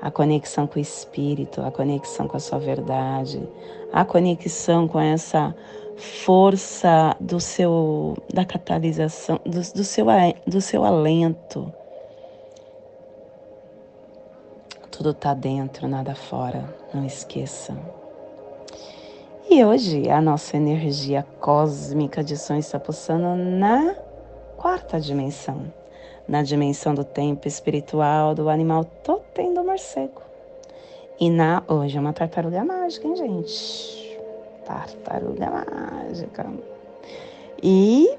à 0.00 0.10
conexão 0.10 0.66
com 0.66 0.78
o 0.78 0.82
espírito, 0.82 1.60
a 1.60 1.70
conexão 1.70 2.26
com 2.26 2.38
a 2.38 2.40
sua 2.40 2.58
verdade, 2.58 3.46
a 3.92 4.04
conexão 4.04 4.88
com 4.88 4.98
essa 4.98 5.54
força 5.96 7.14
do 7.20 7.38
seu 7.38 8.16
da 8.32 8.44
catalisação, 8.44 9.38
do, 9.44 9.60
do 9.60 9.84
seu 9.84 10.06
do 10.46 10.60
seu 10.60 10.84
alento 10.84 11.70
tudo 14.96 15.10
está 15.10 15.34
dentro, 15.34 15.86
nada 15.86 16.14
fora, 16.14 16.74
não 16.94 17.04
esqueça. 17.04 17.76
E 19.56 19.64
hoje 19.64 20.10
a 20.10 20.20
nossa 20.20 20.54
energia 20.54 21.26
cósmica 21.40 22.22
de 22.22 22.36
som 22.36 22.56
está 22.56 22.78
pulsando 22.78 23.34
na 23.34 23.96
quarta 24.54 25.00
dimensão, 25.00 25.72
na 26.28 26.42
dimensão 26.42 26.94
do 26.94 27.02
tempo 27.02 27.48
espiritual 27.48 28.34
do 28.34 28.50
animal 28.50 28.84
totem 29.02 29.54
do 29.54 29.64
morcego. 29.64 30.20
E 31.18 31.30
na 31.30 31.62
hoje 31.66 31.96
é 31.96 32.00
uma 32.02 32.12
tartaruga 32.12 32.62
mágica, 32.66 33.08
hein, 33.08 33.16
gente? 33.16 34.20
Tartaruga 34.66 35.50
mágica. 35.50 36.52
E 37.62 38.14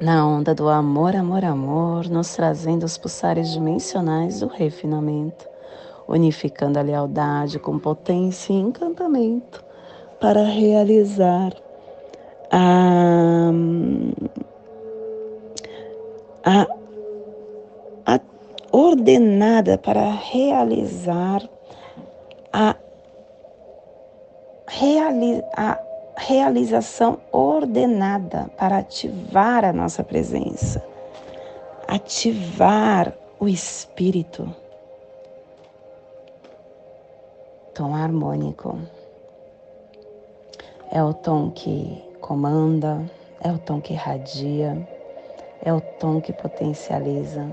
na 0.00 0.26
onda 0.26 0.54
do 0.54 0.70
amor, 0.70 1.14
amor, 1.14 1.44
amor, 1.44 2.08
nos 2.08 2.34
trazendo 2.34 2.84
os 2.84 2.96
pulsares 2.96 3.50
dimensionais 3.50 4.40
do 4.40 4.46
refinamento, 4.46 5.46
unificando 6.08 6.78
a 6.78 6.82
lealdade 6.82 7.58
com 7.58 7.78
potência 7.78 8.54
e 8.54 8.56
encantamento, 8.56 9.67
para 10.20 10.42
realizar 10.42 11.52
a, 12.50 13.50
a, 16.44 16.66
a 18.06 18.20
ordenada 18.72 19.78
para 19.78 20.10
realizar 20.10 21.48
a, 22.52 22.74
reali, 24.66 25.42
a 25.56 25.78
realização 26.16 27.18
ordenada 27.30 28.50
para 28.56 28.78
ativar 28.78 29.64
a 29.64 29.72
nossa 29.72 30.02
presença, 30.02 30.84
ativar 31.86 33.12
o 33.38 33.48
espírito. 33.48 34.52
Tom 37.72 37.94
harmônico 37.94 38.76
é 40.90 41.02
o 41.02 41.12
tom 41.12 41.50
que 41.50 42.02
comanda, 42.20 43.04
é 43.42 43.52
o 43.52 43.58
tom 43.58 43.80
que 43.80 43.92
irradia, 43.92 44.88
é 45.62 45.72
o 45.72 45.80
tom 45.80 46.20
que 46.20 46.32
potencializa. 46.32 47.46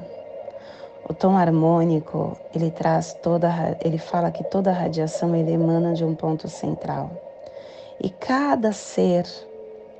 O 1.07 1.13
tom 1.13 1.37
harmônico, 1.37 2.37
ele 2.53 2.71
traz 2.71 3.13
toda, 3.21 3.77
ele 3.83 3.97
fala 3.97 4.31
que 4.31 4.43
toda 4.45 4.71
radiação 4.71 5.35
ele 5.35 5.51
emana 5.51 5.93
de 5.93 6.03
um 6.03 6.15
ponto 6.15 6.47
central. 6.47 7.11
E 8.01 8.09
cada 8.09 8.71
ser 8.71 9.27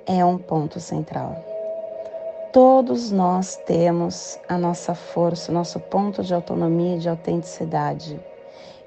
é 0.06 0.24
um 0.24 0.38
ponto 0.38 0.80
central. 0.80 1.36
Todos 2.52 3.12
nós 3.12 3.58
temos 3.66 4.40
a 4.48 4.58
nossa 4.58 4.96
força, 4.96 5.52
o 5.52 5.54
nosso 5.54 5.80
ponto 5.80 6.24
de 6.24 6.34
autonomia 6.34 6.96
e 6.96 7.00
de 7.00 7.10
autenticidade. 7.10 8.20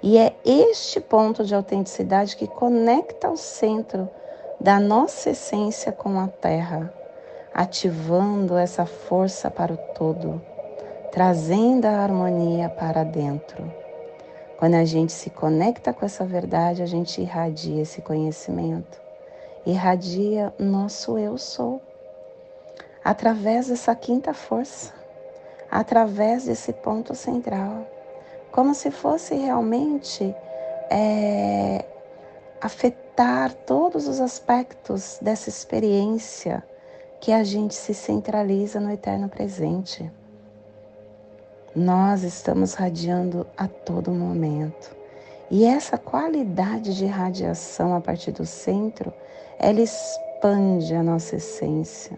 E 0.02 0.16
é 0.16 0.34
este 0.44 1.00
ponto 1.00 1.44
de 1.44 1.54
autenticidade 1.54 2.36
que 2.36 2.46
conecta 2.46 3.30
o 3.30 3.36
centro 3.36 4.08
da 4.60 4.80
nossa 4.80 5.30
essência 5.30 5.92
com 5.92 6.18
a 6.18 6.26
Terra, 6.26 6.92
ativando 7.54 8.56
essa 8.56 8.84
força 8.84 9.50
para 9.50 9.72
o 9.72 9.76
todo, 9.94 10.42
trazendo 11.12 11.86
a 11.86 12.00
harmonia 12.00 12.68
para 12.68 13.04
dentro. 13.04 13.72
Quando 14.58 14.74
a 14.74 14.84
gente 14.84 15.12
se 15.12 15.30
conecta 15.30 15.92
com 15.92 16.04
essa 16.04 16.24
verdade, 16.24 16.82
a 16.82 16.86
gente 16.86 17.20
irradia 17.20 17.82
esse 17.82 18.02
conhecimento, 18.02 19.00
irradia 19.64 20.52
nosso 20.58 21.16
eu 21.16 21.38
sou, 21.38 21.80
através 23.04 23.68
dessa 23.68 23.94
quinta 23.94 24.34
força, 24.34 24.92
através 25.70 26.46
desse 26.46 26.72
ponto 26.72 27.14
central, 27.14 27.86
como 28.50 28.74
se 28.74 28.90
fosse 28.90 29.34
realmente 29.36 30.34
é, 30.90 31.84
todos 33.66 34.06
os 34.06 34.20
aspectos 34.20 35.18
dessa 35.20 35.48
experiência 35.48 36.62
que 37.20 37.32
a 37.32 37.42
gente 37.42 37.74
se 37.74 37.92
centraliza 37.92 38.78
no 38.78 38.92
eterno 38.92 39.28
presente. 39.28 40.08
Nós 41.74 42.22
estamos 42.22 42.74
radiando 42.74 43.44
a 43.56 43.66
todo 43.66 44.12
momento. 44.12 44.96
E 45.50 45.64
essa 45.64 45.98
qualidade 45.98 46.96
de 46.96 47.06
radiação 47.06 47.92
a 47.94 48.00
partir 48.00 48.30
do 48.30 48.46
centro, 48.46 49.12
ela 49.58 49.80
expande 49.80 50.94
a 50.94 51.02
nossa 51.02 51.36
essência. 51.36 52.16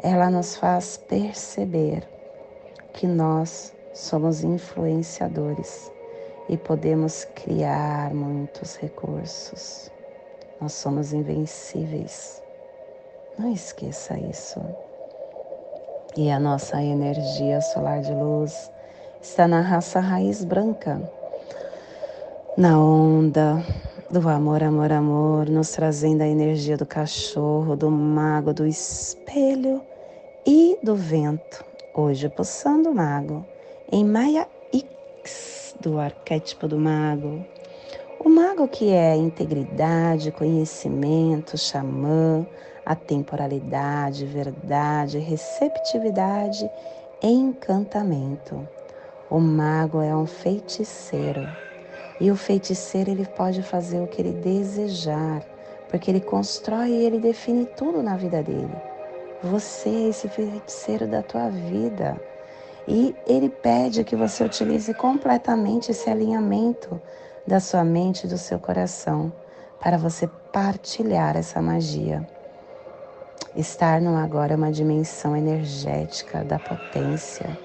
Ela 0.00 0.30
nos 0.30 0.54
faz 0.54 0.96
perceber 0.96 2.06
que 2.92 3.08
nós 3.08 3.74
somos 3.92 4.44
influenciadores 4.44 5.90
e 6.48 6.56
podemos 6.56 7.24
criar 7.34 8.14
muitos 8.14 8.76
recursos. 8.76 9.95
Nós 10.60 10.72
somos 10.72 11.12
invencíveis. 11.12 12.42
Não 13.38 13.52
esqueça 13.52 14.18
isso. 14.18 14.60
E 16.16 16.30
a 16.30 16.40
nossa 16.40 16.82
energia 16.82 17.60
solar 17.60 18.00
de 18.00 18.12
luz 18.12 18.70
está 19.20 19.46
na 19.46 19.60
raça 19.60 20.00
raiz 20.00 20.44
branca, 20.44 21.02
na 22.56 22.80
onda 22.80 23.62
do 24.10 24.26
amor, 24.28 24.62
amor, 24.62 24.92
amor, 24.92 25.50
nos 25.50 25.72
trazendo 25.72 26.22
a 26.22 26.26
energia 26.26 26.76
do 26.76 26.86
cachorro, 26.86 27.76
do 27.76 27.90
mago, 27.90 28.54
do 28.54 28.66
espelho 28.66 29.82
e 30.46 30.78
do 30.82 30.94
vento. 30.94 31.64
Hoje, 31.92 32.28
pulsando 32.28 32.90
o 32.90 32.94
mago 32.94 33.44
em 33.90 34.04
Maia 34.04 34.48
X 34.72 35.74
do 35.80 35.98
arquétipo 35.98 36.66
do 36.68 36.78
mago. 36.78 37.44
O 38.26 38.28
mago 38.28 38.66
que 38.66 38.90
é 38.90 39.14
integridade, 39.14 40.32
conhecimento, 40.32 41.56
xamã, 41.56 42.44
atemporalidade, 42.84 44.26
verdade, 44.26 45.20
receptividade, 45.20 46.68
encantamento. 47.22 48.68
O 49.30 49.38
mago 49.38 50.00
é 50.00 50.12
um 50.12 50.26
feiticeiro. 50.26 51.48
E 52.20 52.28
o 52.28 52.34
feiticeiro 52.34 53.12
ele 53.12 53.26
pode 53.26 53.62
fazer 53.62 54.00
o 54.00 54.08
que 54.08 54.20
ele 54.20 54.32
desejar, 54.32 55.44
porque 55.88 56.10
ele 56.10 56.20
constrói 56.20 56.88
e 56.88 57.06
ele 57.06 57.20
define 57.20 57.64
tudo 57.64 58.02
na 58.02 58.16
vida 58.16 58.42
dele. 58.42 58.74
Você 59.40 59.88
é 59.88 60.08
esse 60.08 60.28
feiticeiro 60.28 61.06
da 61.06 61.22
tua 61.22 61.48
vida. 61.48 62.20
E 62.88 63.14
ele 63.24 63.48
pede 63.48 64.02
que 64.02 64.16
você 64.16 64.42
utilize 64.42 64.92
completamente 64.94 65.92
esse 65.92 66.10
alinhamento 66.10 67.00
da 67.46 67.60
sua 67.60 67.84
mente 67.84 68.24
e 68.24 68.28
do 68.28 68.38
seu 68.38 68.58
coração 68.58 69.32
para 69.80 69.96
você 69.96 70.26
partilhar 70.52 71.36
essa 71.36 71.62
magia. 71.62 72.26
Estar 73.54 74.00
no 74.00 74.16
agora 74.16 74.54
é 74.54 74.56
uma 74.56 74.72
dimensão 74.72 75.36
energética 75.36 76.44
da 76.44 76.58
potência 76.58 77.56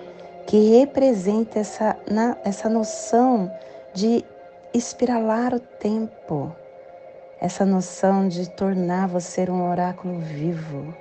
que 0.45 0.79
representa 0.79 1.59
essa, 1.59 1.97
na, 2.09 2.37
essa 2.43 2.69
noção 2.69 3.51
de 3.93 4.23
espiralar 4.73 5.53
o 5.53 5.59
tempo, 5.59 6.55
essa 7.39 7.65
noção 7.65 8.27
de 8.27 8.49
tornar 8.49 9.07
você 9.07 9.49
um 9.49 9.69
oráculo 9.69 10.19
vivo, 10.19 10.93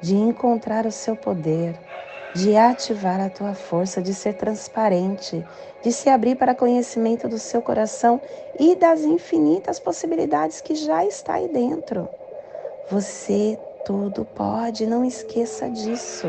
de 0.00 0.14
encontrar 0.16 0.86
o 0.86 0.92
seu 0.92 1.16
poder, 1.16 1.78
de 2.34 2.56
ativar 2.56 3.20
a 3.20 3.28
tua 3.28 3.54
força, 3.54 4.00
de 4.00 4.14
ser 4.14 4.34
transparente, 4.34 5.44
de 5.82 5.92
se 5.92 6.08
abrir 6.08 6.36
para 6.36 6.54
conhecimento 6.54 7.28
do 7.28 7.38
seu 7.38 7.60
coração 7.60 8.20
e 8.58 8.76
das 8.76 9.00
infinitas 9.00 9.80
possibilidades 9.80 10.60
que 10.60 10.74
já 10.74 11.04
está 11.04 11.34
aí 11.34 11.48
dentro. 11.48 12.08
Você 12.90 13.58
tudo 13.84 14.24
pode, 14.24 14.86
não 14.86 15.04
esqueça 15.04 15.68
disso. 15.68 16.28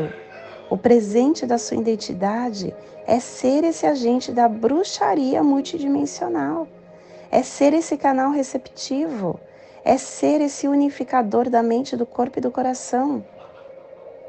O 0.70 0.76
presente 0.76 1.46
da 1.46 1.58
sua 1.58 1.76
identidade 1.76 2.74
é 3.06 3.20
ser 3.20 3.62
esse 3.64 3.86
agente 3.86 4.32
da 4.32 4.48
bruxaria 4.48 5.42
multidimensional, 5.42 6.66
é 7.30 7.42
ser 7.42 7.74
esse 7.74 7.96
canal 7.96 8.30
receptivo, 8.30 9.38
é 9.84 9.98
ser 9.98 10.40
esse 10.40 10.66
unificador 10.66 11.50
da 11.50 11.62
mente, 11.62 11.96
do 11.96 12.06
corpo 12.06 12.38
e 12.38 12.42
do 12.42 12.50
coração. 12.50 13.24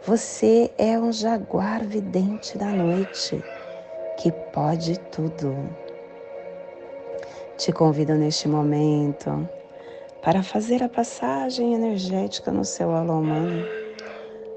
Você 0.05 0.69
é 0.77 0.99
um 0.99 1.13
jaguar 1.13 1.81
vidente 1.85 2.57
da 2.57 2.73
noite 2.73 3.41
que 4.17 4.33
pode 4.51 4.99
tudo. 4.99 5.55
Te 7.55 7.71
convido 7.71 8.13
neste 8.15 8.49
momento 8.49 9.47
para 10.21 10.43
fazer 10.43 10.83
a 10.83 10.89
passagem 10.89 11.73
energética 11.73 12.51
no 12.51 12.65
seu 12.65 12.93
alô 12.93 13.17
humano, 13.21 13.65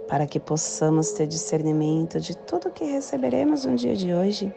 para 0.09 0.27
que 0.27 0.41
possamos 0.41 1.13
ter 1.13 1.29
discernimento 1.29 2.19
de 2.19 2.37
tudo 2.39 2.73
que 2.73 2.83
receberemos 2.83 3.65
no 3.65 3.77
dia 3.77 3.95
de 3.95 4.13
hoje, 4.13 4.53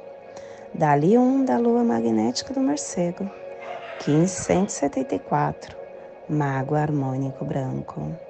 da 0.73 0.95
um 0.95 1.45
da 1.45 1.59
lua 1.59 1.83
magnética 1.83 2.51
do 2.51 2.61
morcego, 2.61 3.29
1574, 4.07 5.77
mago 6.27 6.73
harmônico 6.73 7.45
branco. 7.45 8.28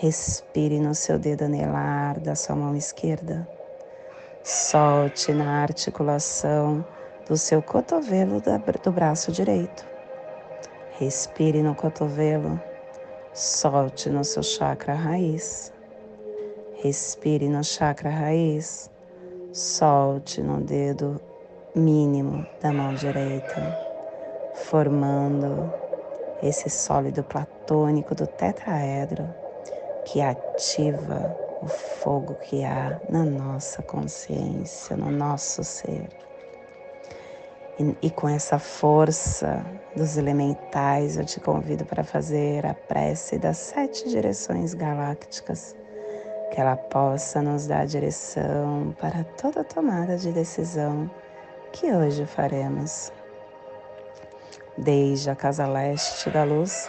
Respire 0.00 0.78
no 0.78 0.94
seu 0.94 1.18
dedo 1.18 1.42
anelar 1.46 2.20
da 2.20 2.36
sua 2.36 2.54
mão 2.54 2.76
esquerda. 2.76 3.48
Solte 4.44 5.32
na 5.32 5.60
articulação 5.60 6.86
do 7.26 7.36
seu 7.36 7.60
cotovelo 7.60 8.40
do 8.40 8.92
braço 8.92 9.32
direito. 9.32 9.84
Respire 11.00 11.64
no 11.64 11.74
cotovelo, 11.74 12.60
solte 13.34 14.08
no 14.08 14.22
seu 14.22 14.40
chakra 14.40 14.94
raiz. 14.94 15.72
Respire 16.76 17.48
no 17.48 17.64
chakra 17.64 18.08
raiz, 18.08 18.88
solte 19.52 20.40
no 20.40 20.60
dedo 20.60 21.20
mínimo 21.74 22.46
da 22.60 22.72
mão 22.72 22.94
direita, 22.94 23.76
formando 24.54 25.72
esse 26.40 26.70
sólido 26.70 27.24
platônico 27.24 28.14
do 28.14 28.28
tetraedro 28.28 29.47
que 30.10 30.22
ativa 30.22 31.36
o 31.60 31.68
fogo 31.68 32.34
que 32.36 32.64
há 32.64 32.98
na 33.10 33.24
nossa 33.24 33.82
consciência, 33.82 34.96
no 34.96 35.10
nosso 35.10 35.62
ser. 35.62 36.08
E, 37.78 38.06
e 38.06 38.10
com 38.10 38.26
essa 38.26 38.58
força 38.58 39.62
dos 39.94 40.16
elementais, 40.16 41.18
eu 41.18 41.26
te 41.26 41.38
convido 41.40 41.84
para 41.84 42.02
fazer 42.02 42.64
a 42.64 42.72
prece 42.72 43.38
das 43.38 43.58
sete 43.58 44.08
direções 44.08 44.72
galácticas, 44.72 45.76
que 46.50 46.58
ela 46.58 46.76
possa 46.76 47.42
nos 47.42 47.66
dar 47.66 47.86
direção 47.86 48.96
para 48.98 49.24
toda 49.24 49.62
tomada 49.62 50.16
de 50.16 50.32
decisão 50.32 51.10
que 51.70 51.92
hoje 51.92 52.24
faremos. 52.24 53.12
Desde 54.78 55.28
a 55.28 55.36
casa 55.36 55.66
leste 55.66 56.30
da 56.30 56.44
luz, 56.44 56.88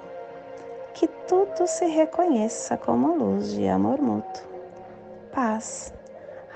que 0.93 1.07
tudo 1.27 1.67
se 1.67 1.85
reconheça 1.85 2.77
como 2.77 3.15
luz 3.15 3.53
de 3.53 3.67
amor 3.67 4.01
mútuo. 4.01 4.43
Paz. 5.31 5.93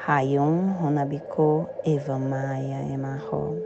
Rayon 0.05 0.73
Runabiko 0.79 1.67
Eva 1.83 2.19
Maia 2.19 2.81
Emarro. 2.93 3.57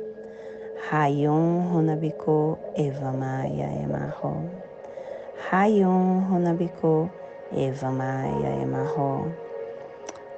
Rayon 0.90 1.68
Runabiko 1.72 2.58
Eva 2.76 3.12
Maia 3.12 3.68
Emarro. 3.84 4.50
Rayon 5.50 6.22
Runabiko 6.30 7.10
Eva 7.52 7.92
Maia 7.92 8.62
Emarro. 8.62 9.34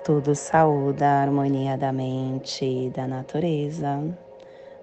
Tudo 0.03 0.33
saúda 0.33 1.05
a 1.05 1.21
harmonia 1.21 1.77
da 1.77 1.91
mente 1.91 2.65
e 2.65 2.89
da 2.89 3.05
natureza, 3.05 4.01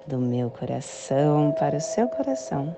do 0.06 0.18
meu 0.18 0.48
coração 0.50 1.52
para 1.58 1.78
o 1.78 1.80
seu 1.80 2.06
coração. 2.06 2.76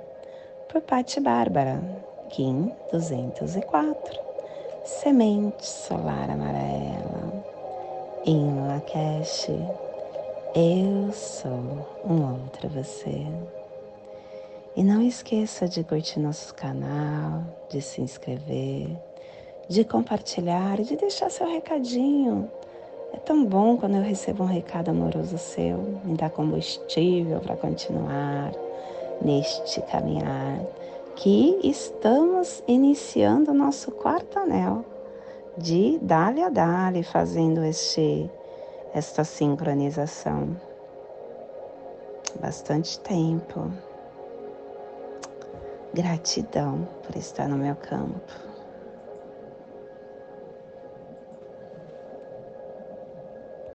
Por 0.66 0.80
Pati 0.80 1.20
Bárbara, 1.20 1.83
Kim 2.31 2.73
204, 2.93 4.21
Semente 4.85 5.66
Solar 5.66 6.31
Amarela, 6.31 7.45
em 8.25 8.69
Lakesh, 8.69 9.49
eu 10.55 11.12
sou 11.12 11.88
um 12.05 12.43
outro 12.43 12.69
você. 12.69 13.27
E 14.77 14.85
não 14.85 15.03
esqueça 15.03 15.66
de 15.66 15.83
curtir 15.83 16.21
nosso 16.21 16.55
canal, 16.55 17.43
de 17.69 17.83
se 17.83 18.01
inscrever, 18.01 18.97
de 19.69 19.85
compartilhar 19.85 20.79
e 20.79 20.85
de 20.85 20.97
deixar 20.97 21.31
seu 21.31 21.49
recadinho. 21.49 22.49
É 23.12 23.16
tão 23.16 23.45
bom 23.45 23.77
quando 23.77 23.97
eu 23.97 24.03
recebo 24.03 24.45
um 24.45 24.47
recado 24.47 24.90
amoroso 24.90 25.37
seu, 25.37 25.79
me 26.05 26.16
dá 26.16 26.31
combustível 26.31 27.40
para 27.40 27.57
continuar 27.57 28.53
neste 29.21 29.83
caminhar 29.83 30.61
que 31.20 31.61
estamos 31.62 32.64
iniciando 32.66 33.52
nosso 33.52 33.90
quarto 33.90 34.38
anel 34.38 34.87
de 35.54 35.98
Dali 35.98 36.40
a 36.42 36.48
Dali, 36.48 37.02
fazendo 37.02 37.62
este, 37.62 38.30
esta 38.94 39.22
sincronização. 39.22 40.56
Bastante 42.40 42.98
tempo. 43.00 43.70
Gratidão 45.92 46.88
por 47.02 47.14
estar 47.14 47.46
no 47.46 47.56
meu 47.59 47.76
campo. 47.76 48.50